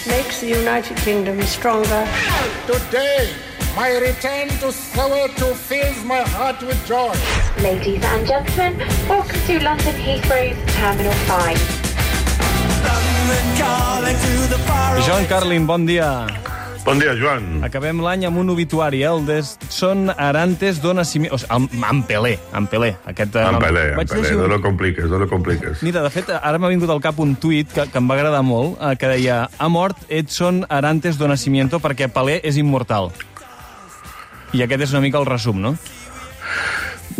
It 0.00 0.08
makes 0.08 0.40
the 0.40 0.48
United 0.48 0.96
Kingdom 1.04 1.36
stronger. 1.42 2.08
Today, 2.64 3.36
my 3.76 3.92
return 4.00 4.48
to 4.64 4.72
Soweto 4.72 5.52
fills 5.52 6.00
my 6.04 6.24
heart 6.32 6.62
with 6.62 6.80
joy. 6.86 7.12
Ladies 7.60 8.02
and 8.02 8.26
gentlemen, 8.26 8.78
welcome 9.10 9.40
to 9.44 9.60
London 9.60 9.94
Heathrow's 10.00 10.56
Terminal 10.72 11.12
5. 11.28 11.52
Joan 15.04 15.26
Carlin, 15.28 15.66
bon 15.66 15.84
dia. 15.84 16.24
Bon 16.84 16.98
dia, 16.98 17.12
Joan. 17.14 17.60
Acabem 17.62 18.00
l'any 18.02 18.24
amb 18.26 18.38
un 18.40 18.48
obituari, 18.50 19.02
eh? 19.04 19.10
el 19.10 19.26
de 19.28 19.36
Son 19.68 20.08
Arantes 20.16 20.80
do 20.80 20.94
Nascimento... 20.96 21.36
O 21.36 21.38
sigui, 21.38 21.52
amb, 21.54 21.74
amb 21.86 22.06
Pelé, 22.08 22.32
amb 22.56 22.70
Pelé. 22.72 22.94
Aquest, 23.06 23.36
eh, 23.36 23.44
En 23.46 23.58
Pelé, 23.60 23.82
vaig 23.98 24.08
Pelé, 24.08 24.22
llegir 24.22 24.38
no 24.38 24.46
un- 24.48 24.54
lo 24.54 24.60
compliques, 24.64 25.04
no 25.12 25.18
lo 25.20 25.28
compliques. 25.28 25.82
Mira, 25.84 26.00
de 26.02 26.10
fet, 26.10 26.30
ara 26.32 26.58
m'ha 26.58 26.70
vingut 26.72 26.90
al 26.90 27.02
cap 27.04 27.20
un 27.20 27.36
tuit 27.36 27.68
que, 27.70 27.84
que 27.92 28.00
em 28.00 28.08
va 28.10 28.16
agradar 28.16 28.40
molt, 28.42 28.78
eh, 28.80 28.94
que 28.98 29.10
deia 29.12 29.42
ha 29.58 29.68
mort 29.68 30.00
Edson 30.08 30.64
Arantes 30.72 31.20
do 31.20 31.28
Nascimento 31.28 31.78
perquè 31.84 32.08
Pelé 32.10 32.40
és 32.48 32.56
immortal. 32.58 33.12
I 34.56 34.64
aquest 34.64 34.88
és 34.88 34.96
una 34.96 35.04
mica 35.04 35.20
el 35.20 35.28
resum, 35.28 35.60
no? 35.60 35.76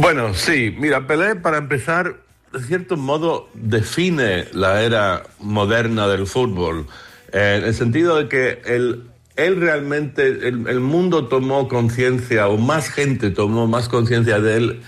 Bueno, 0.01 0.33
sí, 0.35 0.74
mira, 0.80 1.05
Pelé, 1.07 1.37
para 1.37 1.59
empezar, 1.61 2.16
de 2.51 2.65
cierto 2.65 2.97
modo 2.97 3.51
define 3.55 4.47
la 4.52 4.80
era 4.83 5.23
moderna 5.38 6.09
del 6.09 6.27
fútbol, 6.27 6.87
eh, 7.30 7.59
en 7.61 7.69
el 7.69 7.74
sentido 7.74 8.16
de 8.16 8.27
que 8.29 8.63
él, 8.65 9.05
él 9.37 9.61
realmente, 9.61 10.48
el, 10.48 10.80
mundo 10.80 11.27
tomó 11.27 11.69
conciencia, 11.69 12.48
o 12.48 12.57
más 12.57 12.91
gente 12.91 13.30
tomó 13.30 13.66
más 13.66 13.88
conciencia 13.88 14.41
de 14.41 14.57
él 14.57 14.80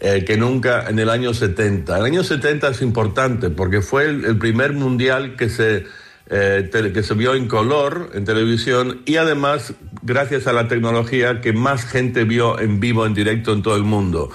eh, 0.00 0.24
que 0.24 0.36
nunca 0.36 0.88
en 0.88 0.98
el 0.98 1.10
año 1.10 1.34
70. 1.34 1.98
El 1.98 2.04
año 2.04 2.24
70 2.24 2.68
es 2.68 2.82
importante 2.82 3.50
porque 3.50 3.82
fue 3.82 4.06
el, 4.06 4.38
primer 4.38 4.72
mundial 4.72 5.36
que 5.36 5.48
se, 5.48 5.86
eh, 6.28 6.70
que 6.92 7.02
se 7.02 7.14
vio 7.14 7.34
en 7.34 7.46
color 7.46 8.10
en 8.14 8.24
televisión 8.24 9.02
y 9.04 9.16
además, 9.16 9.74
gracias 10.02 10.46
a 10.46 10.52
la 10.52 10.68
tecnología, 10.68 11.40
que 11.40 11.52
más 11.52 11.84
gente 11.84 12.24
vio 12.24 12.58
en 12.58 12.80
vivo, 12.80 13.06
en 13.06 13.14
directo 13.14 13.52
en 13.52 13.62
todo 13.62 13.76
el 13.76 13.84
mundo. 13.84 14.30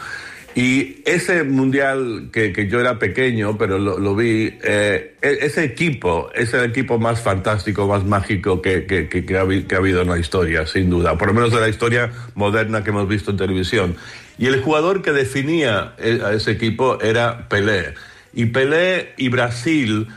Y 0.57 1.01
ese 1.05 1.43
mundial 1.43 2.29
que, 2.31 2.53
que 2.53 2.67
yo 2.69 2.79
era 2.79 2.97
pequeño, 2.97 3.57
pero 3.57 3.77
lo, 3.77 3.99
lo 3.99 4.15
vi, 4.15 4.57
eh, 4.63 5.15
e- 5.21 5.37
ese 5.41 5.65
equipo 5.65 6.29
es 6.33 6.53
el 6.53 6.63
equipo 6.63 6.97
más 6.97 7.19
fantástico, 7.21 7.85
más 7.87 8.05
mágico 8.05 8.61
que, 8.61 8.85
que, 8.85 9.09
que- 9.09 9.37
ha, 9.37 9.45
que 9.67 9.75
ha 9.75 9.77
habido 9.79 10.01
en 10.01 10.07
la 10.07 10.17
historia, 10.17 10.65
sin 10.65 10.89
duda. 10.89 11.17
Por 11.17 11.27
lo 11.27 11.33
menos 11.33 11.51
de 11.51 11.59
la 11.59 11.67
historia 11.67 12.09
moderna 12.35 12.85
que 12.85 12.91
hemos 12.91 13.07
visto 13.09 13.31
en 13.31 13.37
televisión. 13.37 13.95
Y 14.37 14.45
el 14.47 14.61
jugador 14.61 15.01
que 15.01 15.11
definía 15.11 15.93
eh, 15.97 16.21
a 16.23 16.31
ese 16.31 16.51
equipo 16.51 17.01
era 17.01 17.49
Pelé. 17.49 17.93
Y 18.33 18.45
Pelé 18.45 19.13
y 19.17 19.27
Brasil 19.27 20.07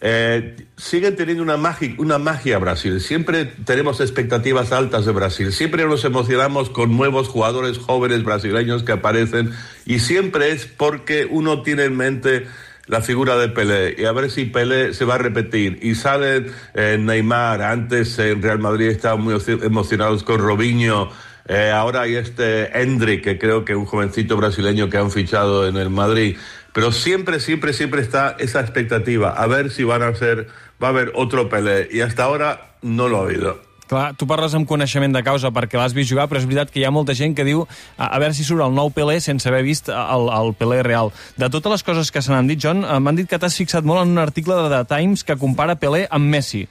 eh, 0.00 0.66
siguen 0.76 1.16
teniendo 1.16 1.42
una 1.42 1.56
magia, 1.56 1.94
una 1.98 2.18
magia 2.18 2.58
Brasil. 2.58 3.00
Siempre 3.00 3.46
tenemos 3.64 4.00
expectativas 4.00 4.72
altas 4.72 5.06
de 5.06 5.12
Brasil. 5.12 5.52
Siempre 5.52 5.84
nos 5.86 6.04
emocionamos 6.04 6.70
con 6.70 6.96
nuevos 6.96 7.28
jugadores 7.28 7.78
jóvenes 7.78 8.22
brasileños 8.22 8.82
que 8.84 8.92
aparecen. 8.92 9.52
Y 9.86 9.98
siempre 9.98 10.52
es 10.52 10.66
porque 10.66 11.26
uno 11.28 11.62
tiene 11.62 11.84
en 11.84 11.96
mente 11.96 12.46
la 12.86 13.02
figura 13.02 13.36
de 13.36 13.48
Pelé 13.48 13.96
y 13.98 14.04
a 14.06 14.12
ver 14.12 14.30
si 14.30 14.46
Pelé 14.46 14.94
se 14.94 15.04
va 15.04 15.16
a 15.16 15.18
repetir. 15.18 15.78
Y 15.82 15.94
sale 15.94 16.46
eh, 16.74 16.96
Neymar, 16.98 17.60
antes 17.62 18.18
en 18.18 18.40
Real 18.40 18.60
Madrid 18.60 18.86
estaban 18.88 19.20
muy 19.20 19.34
emo- 19.34 19.62
emocionados 19.64 20.22
con 20.22 20.38
Robinho. 20.38 21.10
Eh, 21.48 21.70
ahora 21.70 22.02
hay 22.02 22.14
este 22.16 22.78
Hendrik, 22.80 23.24
que 23.24 23.38
creo 23.38 23.64
que 23.64 23.72
es 23.72 23.78
un 23.78 23.86
jovencito 23.86 24.36
brasileño 24.36 24.88
que 24.88 24.98
han 24.98 25.10
fichado 25.10 25.66
en 25.66 25.76
el 25.76 25.90
Madrid. 25.90 26.36
Pero 26.78 26.92
siempre, 26.92 27.40
siempre, 27.40 27.72
siempre 27.72 28.00
está 28.00 28.36
esa 28.38 28.60
expectativa. 28.60 29.30
A 29.30 29.48
ver 29.48 29.72
si 29.72 29.82
van 29.82 30.00
a 30.02 30.14
ser, 30.14 30.46
va 30.80 30.86
a 30.86 30.90
haber 30.90 31.10
otro 31.16 31.48
Pelé. 31.48 31.88
Y 31.90 32.02
hasta 32.02 32.22
ahora 32.22 32.76
no 32.82 33.08
lo 33.08 33.18
ha 33.18 33.22
habido. 33.22 33.60
Clar, 33.88 34.14
tu 34.14 34.28
parles 34.30 34.54
amb 34.54 34.68
coneixement 34.68 35.10
de 35.10 35.24
causa 35.26 35.50
perquè 35.50 35.74
l'has 35.74 35.96
vist 35.96 36.12
jugar, 36.12 36.28
però 36.30 36.38
és 36.38 36.46
veritat 36.46 36.70
que 36.70 36.78
hi 36.78 36.84
ha 36.86 36.92
molta 36.94 37.16
gent 37.18 37.34
que 37.34 37.42
diu 37.42 37.64
a, 37.64 38.12
a 38.12 38.20
veure 38.22 38.36
si 38.36 38.46
surt 38.46 38.62
el 38.62 38.76
nou 38.76 38.92
Pelé 38.94 39.16
sense 39.18 39.50
haver 39.50 39.64
vist 39.66 39.90
el, 39.90 40.30
el 40.30 40.54
Pelé 40.54 40.84
real. 40.86 41.10
De 41.34 41.48
totes 41.50 41.74
les 41.74 41.82
coses 41.82 42.12
que 42.14 42.22
se 42.22 42.30
n'han 42.30 42.46
dit, 42.46 42.62
John, 42.62 42.84
eh, 42.86 43.00
m'han 43.02 43.18
dit 43.18 43.26
que 43.26 43.40
t'has 43.42 43.58
fixat 43.58 43.82
molt 43.82 44.04
en 44.04 44.14
un 44.14 44.22
article 44.22 44.60
de 44.62 44.68
The 44.76 44.84
Times 44.92 45.26
que 45.26 45.34
compara 45.40 45.80
Pelé 45.82 46.04
amb 46.06 46.30
Messi. 46.30 46.62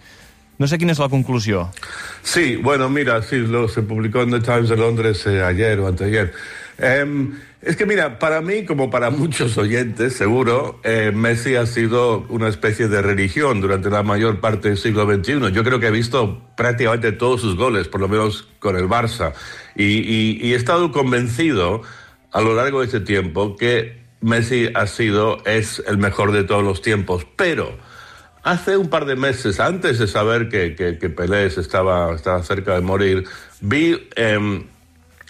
No 0.56 0.72
sé 0.72 0.80
quina 0.80 0.96
és 0.96 1.02
la 1.04 1.10
conclusió. 1.12 1.68
Sí, 2.24 2.56
bueno, 2.56 2.88
mira, 2.88 3.20
sí, 3.28 3.44
lo, 3.44 3.68
se 3.68 3.84
publicó 3.84 4.24
en 4.24 4.32
The 4.38 4.40
Times 4.40 4.70
de 4.70 4.78
Londres 4.78 5.28
eh, 5.28 5.44
ayer 5.44 5.82
o 5.82 5.92
anteayer. 5.92 6.32
Em, 6.80 7.34
es 7.62 7.76
que 7.76 7.86
mira, 7.86 8.20
para 8.20 8.42
mí, 8.42 8.66
como 8.66 8.90
para 8.90 9.10
muchos 9.10 9.58
oyentes, 9.58 10.14
seguro, 10.14 10.80
eh, 10.84 11.12
Messi 11.14 11.56
ha 11.56 11.66
sido 11.66 12.26
una 12.30 12.48
especie 12.48 12.88
de 12.88 13.02
religión 13.02 13.62
durante 13.62 13.90
la 13.90 14.04
mayor 14.04 14.40
parte 14.40 14.70
del 14.70 14.78
siglo 14.78 15.06
XXI. 15.06 15.52
Yo 15.52 15.64
creo 15.64 15.80
que 15.80 15.88
he 15.88 15.92
visto 15.92 16.42
prácticamente 16.56 17.12
todos 17.12 17.42
sus 17.42 17.56
goles, 17.56 17.88
por 17.88 18.02
lo 18.02 18.08
menos 18.08 18.48
con 18.60 18.78
el 18.78 18.88
Barça. 18.88 19.34
Y, 19.76 20.52
he 20.52 20.56
estado 20.56 20.92
convencido 20.92 21.82
a 22.32 22.42
lo 22.42 22.54
largo 22.54 22.82
de 22.82 22.86
este 22.86 23.00
tiempo 23.00 23.56
que 23.56 24.04
Messi 24.22 24.70
ha 24.74 24.86
sido, 24.88 25.44
es 25.46 25.84
el 25.88 25.98
mejor 25.98 26.32
de 26.32 26.44
todos 26.44 26.64
los 26.64 26.82
tiempos. 26.82 27.26
Pero 27.36 27.76
Hace 28.44 28.78
un 28.78 28.88
par 28.88 29.04
de 29.04 29.18
meses, 29.18 29.60
antes 29.60 30.00
de 30.00 30.08
saber 30.08 30.48
que, 30.48 30.74
que, 30.74 31.10
Pelé 31.10 31.48
estaba, 31.48 32.16
estaba 32.16 32.42
cerca 32.44 32.76
de 32.76 32.82
morir, 32.82 33.26
vi 33.60 34.08
em, 34.16 34.64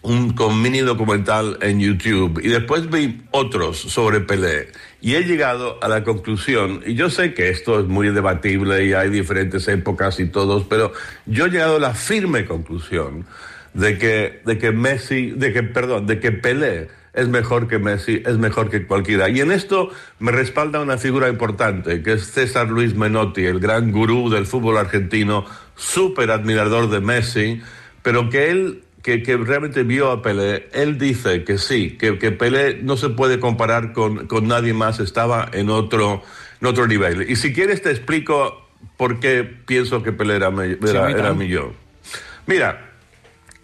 un 0.08 0.34
con 0.34 0.62
mini 0.62 0.80
documental 0.80 1.58
en 1.62 1.80
YouTube 1.80 2.40
y 2.42 2.48
después 2.48 2.90
vi 2.90 3.22
otros 3.32 3.78
sobre 3.78 4.22
Pelé. 4.22 4.70
Y 5.02 5.16
he 5.16 5.24
llegado 5.24 5.78
a 5.84 5.88
la 5.88 6.04
conclusión, 6.04 6.82
y 6.86 6.96
yo 6.96 7.10
sé 7.10 7.34
que 7.34 7.50
esto 7.50 7.80
es 7.80 7.86
muy 7.86 8.10
debatible 8.10 8.86
y 8.86 8.94
hay 8.94 9.10
diferentes 9.10 9.68
épocas 9.68 10.20
y 10.20 10.28
todos, 10.28 10.64
pero 10.64 10.94
yo 11.26 11.46
he 11.46 11.50
llegado 11.50 11.76
a 11.76 11.80
la 11.80 11.94
firme 11.94 12.46
conclusión 12.46 13.26
de 13.74 13.98
que, 13.98 14.42
de 14.46 14.58
que 14.58 14.72
Messi, 14.72 15.32
de 15.32 15.54
que, 15.54 15.64
perdón, 15.64 16.08
de 16.08 16.20
que 16.20 16.32
Pelé 16.32 16.88
es 17.14 17.28
mejor 17.28 17.68
que 17.68 17.80
Messi, 17.80 18.24
es 18.26 18.38
mejor 18.38 18.70
que 18.70 18.88
cualquiera. 18.88 19.28
Y 19.30 19.42
en 19.42 19.52
esto 19.52 19.90
me 20.20 20.32
respalda 20.32 20.80
una 20.80 20.98
figura 20.98 21.28
importante, 21.28 22.02
que 22.02 22.14
es 22.14 22.32
César 22.32 22.70
Luis 22.70 22.96
Menotti, 22.96 23.44
el 23.44 23.60
gran 23.60 23.92
gurú 23.92 24.30
del 24.30 24.46
fútbol 24.46 24.78
argentino, 24.78 25.46
súper 25.76 26.32
admirador 26.32 26.90
de 26.90 27.02
Messi, 27.02 27.62
pero 28.04 28.30
que 28.30 28.52
él, 28.52 28.84
que, 29.04 29.24
que 29.24 29.38
realmente 29.38 29.84
vio 29.84 30.12
a 30.12 30.22
Pelé, 30.22 30.70
él 30.74 30.98
dice 30.98 31.44
que 31.44 31.58
sí, 31.58 31.98
que, 31.98 32.18
que 32.18 32.32
Pelé 32.32 32.80
no 32.82 32.98
se 32.98 33.10
puede 33.10 33.40
comparar 33.40 33.94
con, 33.94 34.28
con 34.28 34.48
nadie 34.48 34.74
más, 34.74 35.00
estaba 35.00 35.50
en 35.54 35.70
otro, 35.70 36.24
en 36.62 36.68
otro 36.68 36.88
nivel. 36.88 37.30
Y 37.30 37.36
si 37.36 37.54
quieres 37.54 37.82
te 37.82 37.92
explico 37.92 38.68
por 38.98 39.20
qué 39.20 39.44
pienso 39.44 40.04
que 40.04 40.12
Pelé 40.12 40.36
era, 40.36 40.52
era, 40.88 41.12
era 41.12 41.34
millor. 41.34 41.74
Mira, 42.46 42.92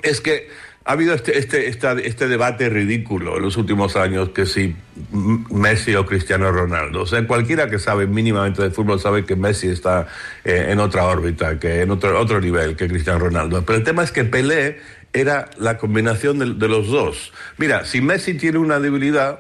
es 0.02 0.22
que 0.22 0.50
ha 0.86 0.92
habido 0.92 1.14
este, 1.14 1.38
este, 1.38 1.70
este 2.08 2.28
debate 2.28 2.70
ridículo 2.70 3.38
en 3.38 3.44
los 3.44 3.56
últimos 3.56 3.96
años 3.96 4.30
que 4.30 4.46
si 4.46 4.76
Messi 5.12 5.96
o 5.96 6.06
Cristiano 6.06 6.52
Ronaldo. 6.52 7.04
O 7.04 7.06
sea, 7.06 7.26
cualquiera 7.26 7.70
que 7.70 7.80
sabe 7.80 8.06
mínimamente 8.06 8.62
de 8.62 8.70
fútbol 8.70 9.00
sabe 9.00 9.24
que 9.24 9.38
Messi 9.38 9.70
está 9.70 10.08
eh, 10.44 10.68
en 10.70 10.80
otra 10.80 11.06
órbita, 11.06 11.58
que 11.58 11.82
en 11.82 11.92
otro, 11.92 12.20
otro 12.20 12.42
nivel 12.42 12.76
que 12.76 12.90
Cristiano 12.90 13.20
Ronaldo. 13.20 13.64
Pero 13.66 13.78
el 13.78 13.86
tema 13.86 14.04
es 14.04 14.12
que 14.12 14.26
Pelé 14.26 14.80
era 15.14 15.50
la 15.58 15.78
combinación 15.78 16.40
de, 16.40 16.68
los 16.68 16.88
dos. 16.88 17.32
Mira, 17.58 17.86
si 17.86 18.02
Messi 18.02 18.34
tiene 18.34 18.58
una 18.58 18.80
debilidad, 18.80 19.40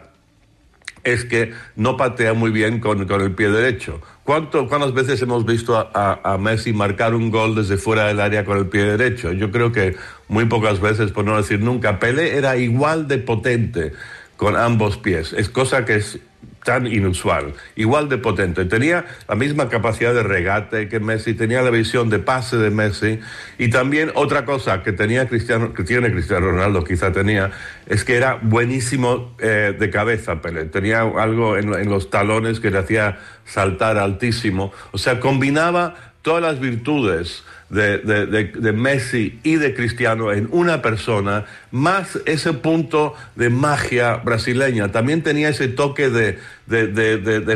es 1.03 1.25
que 1.25 1.51
no 1.75 1.97
patea 1.97 2.33
muy 2.33 2.51
bien 2.51 2.79
con, 2.79 3.05
con 3.07 3.19
el 3.21 3.33
pie 3.33 3.49
derecho. 3.49 3.99
¿Cuánto, 4.23 4.69
¿Cuántas 4.69 4.93
veces 4.93 5.21
hemos 5.21 5.45
visto 5.45 5.75
a, 5.77 5.89
a- 5.93 6.33
a 6.33 6.37
Messi 6.37 6.71
marcar 6.71 7.13
un 7.13 7.29
gol 7.29 7.55
desde 7.55 7.75
fuera 7.77 8.05
del 8.07 8.21
área 8.21 8.45
con 8.45 8.57
el 8.57 8.67
pie 8.67 8.83
derecho? 8.83 9.33
Yo 9.33 9.51
creo 9.51 9.71
que 9.73 9.97
muy 10.29 10.45
pocas 10.45 10.79
veces, 10.79 11.11
por 11.11 11.25
no 11.25 11.35
decir 11.35 11.59
nunca. 11.59 11.99
Pelé 11.99 12.37
era 12.37 12.55
igual 12.55 13.07
de 13.09 13.17
potente 13.17 13.91
con 14.37 14.55
ambos 14.55 14.97
pies. 14.97 15.33
Es 15.33 15.49
cosa 15.49 15.83
que 15.83 15.95
es 15.95 16.19
tan 16.63 16.87
inusual, 16.87 17.53
igual 17.75 18.09
de 18.09 18.17
potente. 18.17 18.65
Tenía 18.65 19.05
la 19.27 19.35
misma 19.35 19.69
capacidad 19.69 20.13
de 20.13 20.23
regate 20.23 20.89
que 20.89 20.99
Messi, 20.99 21.33
tenía 21.33 21.61
la 21.61 21.69
visión 21.69 22.09
de 22.09 22.19
pase 22.19 22.57
de 22.57 22.69
Messi 22.69 23.19
y 23.57 23.69
también 23.69 24.11
otra 24.15 24.45
cosa 24.45 24.83
que 24.83 24.91
tenía 24.91 25.27
Cristiano, 25.27 25.73
que 25.73 25.83
tiene 25.83 26.11
Cristiano 26.11 26.47
Ronaldo, 26.47 26.83
quizá 26.83 27.11
tenía, 27.11 27.51
es 27.85 28.03
que 28.03 28.15
era 28.15 28.39
buenísimo 28.41 29.35
eh, 29.39 29.75
de 29.77 29.89
cabeza 29.89 30.41
Pelé. 30.41 30.65
Tenía 30.65 31.01
algo 31.01 31.57
en, 31.57 31.73
en 31.73 31.89
los 31.89 32.09
talones 32.09 32.59
que 32.59 32.71
le 32.71 32.79
hacía 32.79 33.19
saltar 33.45 33.97
altísimo. 33.97 34.71
O 34.91 34.97
sea, 34.97 35.19
combinaba 35.19 36.12
todas 36.23 36.41
las 36.41 36.59
virtudes 36.59 37.43
de, 37.69 37.99
de- 37.99 38.25
de- 38.25 38.45
de 38.53 38.71
Messi 38.73 39.39
y 39.43 39.55
de 39.55 39.73
Cristiano 39.75 40.31
en 40.31 40.47
una 40.51 40.81
persona, 40.81 41.45
más 41.71 42.17
ese 42.25 42.53
punto 42.53 43.13
de 43.35 43.49
magia 43.49 44.15
brasileña. 44.17 44.91
También 44.91 45.21
tenía 45.23 45.49
ese 45.49 45.67
toque 45.67 46.09
de, 46.09 46.37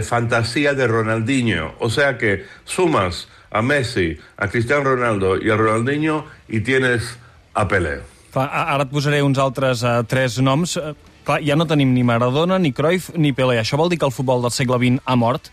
fantasía 0.04 0.74
de 0.74 0.88
Ronaldinho. 0.88 1.74
O 1.80 1.90
sea 1.90 2.18
que 2.18 2.46
sumas 2.66 3.28
a 3.52 3.62
Messi, 3.62 4.18
a 4.38 4.48
Cristiano 4.48 4.84
Ronaldo 4.84 5.38
y 5.42 5.50
a 5.50 5.56
Ronaldinho 5.58 6.26
y 6.48 6.62
tienes 6.62 7.18
a 7.54 7.68
Pelé. 7.68 8.02
Clar, 8.32 8.50
a- 8.52 8.74
ara 8.76 8.84
et 8.84 8.90
posaré 8.92 9.22
uns 9.24 9.38
altres 9.40 9.82
uh, 9.84 10.04
tres 10.04 10.38
noms. 10.44 10.76
Uh, 10.78 10.94
clar, 11.26 11.40
ja 11.42 11.56
no 11.56 11.66
tenim 11.66 11.94
ni 11.94 12.04
Maradona, 12.04 12.60
ni 12.60 12.74
Cruyff, 12.74 13.10
ni 13.16 13.32
Pelé. 13.34 13.58
Això 13.62 13.78
vol 13.80 13.90
dir 13.90 13.98
que 13.98 14.06
el 14.06 14.12
futbol 14.12 14.42
del 14.44 14.52
segle 14.52 14.78
XX 14.78 15.00
ha 15.06 15.16
mort? 15.16 15.48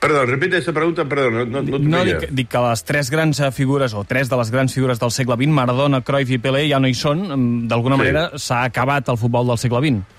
Perdó, 0.00 0.24
repite 0.24 0.56
esa 0.56 0.72
pregunta, 0.72 1.04
perdó, 1.04 1.30
no, 1.30 1.44
no, 1.44 1.60
no, 1.60 1.78
no 1.78 2.04
dic, 2.06 2.30
dic 2.30 2.48
que 2.48 2.58
les 2.64 2.82
tres 2.88 3.10
grans 3.12 3.38
eh, 3.40 3.50
figures, 3.52 3.92
o 3.92 4.02
tres 4.08 4.30
de 4.30 4.36
les 4.40 4.50
grans 4.50 4.72
figures 4.72 4.98
del 4.98 5.10
segle 5.12 5.36
XX, 5.36 5.48
Maradona, 5.52 6.00
Cruyff 6.00 6.30
i 6.32 6.38
Pelé, 6.40 6.62
ja 6.70 6.80
no 6.80 6.88
hi 6.88 6.94
són. 6.96 7.26
D'alguna 7.68 7.96
Sí. 7.98 8.04
manera 8.06 8.30
s'ha 8.40 8.62
acabat 8.64 9.08
el 9.12 9.18
futbol 9.20 9.46
del 9.52 9.58
segle 9.60 9.82
XX. 9.84 10.16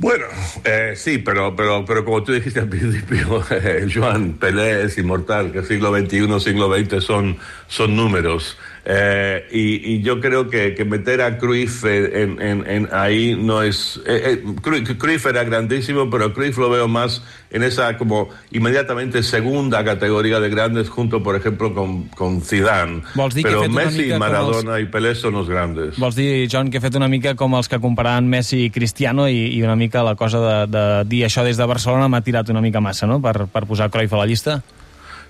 Bueno, 0.00 0.26
eh, 0.62 0.92
sí, 0.94 1.18
pero, 1.18 1.56
pero, 1.56 1.84
pero 1.84 2.04
como 2.04 2.22
tú 2.22 2.30
dijiste 2.32 2.60
al 2.60 2.68
principio, 2.68 3.42
eh, 3.50 3.88
Joan, 3.92 4.34
Pelé 4.34 4.84
es 4.84 4.96
inmortal, 4.96 5.50
que 5.50 5.64
siglo 5.64 5.90
XXI, 5.90 6.38
siglo 6.38 6.70
XX 6.72 7.02
son, 7.02 7.36
son 7.66 7.96
números. 7.96 8.56
Eh, 8.90 9.46
y, 9.52 9.96
y 9.96 10.00
yo 10.02 10.18
creo 10.18 10.48
que, 10.48 10.74
que 10.74 10.86
meter 10.86 11.20
a 11.20 11.36
Cruyff 11.36 11.84
en, 11.84 12.40
en- 12.40 12.66
en 12.66 12.88
ahí 12.90 13.36
no 13.38 13.62
es... 13.62 14.00
eh, 14.06 14.40
eh, 14.42 14.44
Cruyff, 14.62 14.96
Cruyff 14.96 15.26
era 15.26 15.44
grandísimo, 15.44 16.08
pero 16.08 16.32
Cruyff 16.32 16.56
lo 16.56 16.70
veo 16.70 16.88
más 16.88 17.22
en 17.50 17.64
esa 17.64 17.98
como 17.98 18.30
inmediatamente 18.50 19.22
segunda 19.22 19.84
categoría 19.84 20.40
de 20.40 20.48
grandes, 20.48 20.88
junto, 20.88 21.22
por 21.22 21.36
ejemplo, 21.36 21.74
con, 21.74 22.04
con 22.08 22.40
Zidane. 22.40 23.02
Vols 23.14 23.34
dir 23.34 23.44
que 23.44 23.50
Pero 23.50 23.60
una 23.64 23.84
Messi, 23.84 24.08
Maradona 24.18 24.80
y 24.80 24.86
Pelé 24.86 25.14
son 25.14 25.34
los 25.34 25.50
grandes. 25.50 25.98
Vols 25.98 26.14
dir, 26.16 26.48
John, 26.50 26.70
que 26.70 26.78
he 26.78 26.80
fet 26.80 26.96
una 26.96 27.08
mica 27.08 27.34
com 27.36 27.58
els 27.60 27.68
que 27.68 27.76
comparaven 27.80 28.24
Messi 28.28 28.64
i 28.66 28.70
Cristiano 28.72 29.28
i, 29.28 29.50
i 29.52 29.62
una 29.62 29.76
mica 29.76 30.00
la 30.02 30.14
cosa 30.16 30.40
de, 30.40 30.56
de 30.72 30.86
dir 31.04 31.26
això 31.28 31.44
des 31.44 31.60
de 31.60 31.68
Barcelona 31.68 32.08
m'ha 32.08 32.22
tirat 32.24 32.48
una 32.48 32.64
mica 32.64 32.80
massa, 32.80 33.06
no?, 33.06 33.20
per, 33.20 33.44
per 33.52 33.66
posar 33.68 33.90
Cruyff 33.92 34.16
a 34.16 34.24
la 34.24 34.26
llista. 34.32 34.62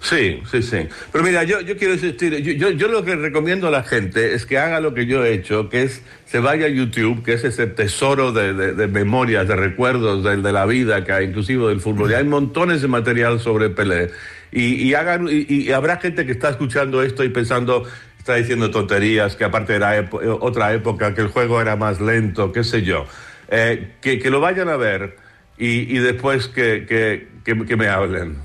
Sí, 0.01 0.41
sí, 0.51 0.63
sí. 0.63 0.87
Pero 1.11 1.25
mira, 1.25 1.43
yo, 1.43 1.61
yo 1.61 1.77
quiero 1.77 1.95
insistir, 1.95 2.37
yo, 2.39 2.53
yo, 2.53 2.71
yo 2.71 2.89
lo 2.89 3.05
que 3.05 3.17
recomiendo 3.17 3.67
a 3.67 3.71
la 3.71 3.83
gente 3.83 4.33
es 4.35 4.47
que 4.47 4.57
haga 4.57 4.79
lo 4.81 4.95
que 4.95 5.07
yo 5.07 5.25
he 5.25 5.33
hecho, 5.33 5.69
que 5.69 5.83
es 5.83 6.03
se 6.25 6.39
vaya 6.39 6.67
a 6.67 6.69
YouTube, 6.69 7.25
que 7.25 7.33
es 7.33 7.43
ese 7.45 7.67
tesoro 7.67 8.31
de, 8.33 8.53
de- 8.55 8.87
memorias, 8.87 9.49
de 9.49 9.57
recuerdos 9.57 10.23
de, 10.23 10.37
de 10.37 10.53
la 10.53 10.67
vida 10.67 11.05
que 11.05 11.13
hay, 11.13 11.27
inclusive 11.27 11.67
del 11.69 11.81
fútbol. 11.81 12.11
Y 12.13 12.15
hay 12.15 12.25
montones 12.25 12.81
de 12.81 12.89
material 12.89 13.41
sobre 13.41 13.71
Pelé. 13.71 14.11
Y, 14.53 14.75
y 14.89 14.95
hagan, 14.95 15.27
y, 15.31 15.71
habrá 15.73 15.97
gente 15.99 16.25
que 16.27 16.33
está 16.33 16.51
escuchando 16.51 17.03
esto 17.03 17.25
y 17.25 17.29
pensando, 17.31 17.85
está 18.19 18.37
diciendo 18.37 18.71
tonterías, 18.71 19.37
que 19.37 19.45
aparte 19.45 19.75
era 19.75 19.99
epo- 19.99 20.21
otra 20.41 20.73
época, 20.75 21.15
que 21.15 21.23
el 21.23 21.29
juego 21.29 21.61
era 21.61 21.75
más 21.77 22.01
lento, 22.01 22.53
qué 22.53 22.63
sé 22.63 22.83
yo. 22.83 23.05
Eh, 23.51 23.95
que, 24.01 24.19
que 24.21 24.31
lo 24.31 24.41
vayan 24.41 24.69
a 24.69 24.77
ver 24.77 25.17
y, 25.59 25.97
y 25.97 25.99
después 25.99 26.47
que, 26.49 26.87
que, 26.87 27.27
que 27.45 27.77
me 27.77 27.89
hablen. 27.89 28.37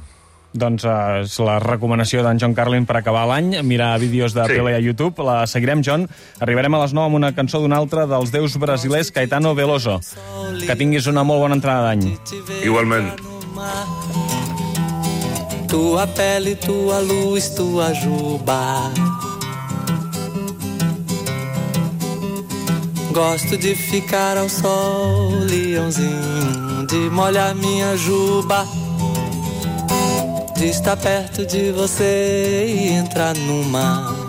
Doncs 0.54 0.86
eh, 0.86 1.24
és 1.24 1.36
la 1.42 1.58
recomanació 1.64 2.22
d'en 2.26 2.38
John 2.38 2.54
Carlin 2.54 2.86
per 2.86 3.00
acabar 3.00 3.26
l'any, 3.30 3.56
mirar 3.66 3.98
vídeos 4.00 4.36
de 4.38 4.46
Sí. 4.46 4.54
Pelé 4.60 4.76
a 4.76 4.80
YouTube. 4.80 5.24
La 5.26 5.48
seguirem, 5.48 5.82
John. 5.82 6.08
Arribarem 6.40 6.74
a 6.76 6.82
les 6.84 6.94
9 6.94 7.10
amb 7.10 7.16
una 7.16 7.32
cançó 7.34 7.60
d'un 7.60 7.74
altre 7.74 8.06
dels 8.08 8.32
déus 8.32 8.58
brasilers, 8.62 9.12
Caetano 9.12 9.56
Veloso. 9.56 10.00
Que 10.66 10.76
tinguis 10.76 11.08
una 11.08 11.24
molt 11.24 11.42
bona 11.42 11.56
entrada 11.56 11.90
d'any. 11.90 12.18
Igualmente. 12.64 13.24
Tua 15.68 16.06
pele, 16.14 16.54
tua 16.56 17.00
luz, 17.02 17.56
tua 17.56 17.90
juba. 17.98 18.92
Gosto 23.14 23.58
de 23.58 23.76
ficar 23.76 24.38
ao 24.38 24.50
sol, 24.50 25.46
leãozinho, 25.46 26.86
de 26.88 27.10
molhar 27.10 27.56
minha 27.56 27.96
juba. 27.98 28.66
De 30.64 30.70
estar 30.70 30.96
perto 30.96 31.46
de 31.46 31.74
você 31.74 32.66
e 32.66 32.94
entrar 32.94 33.36
numa. 33.36 34.23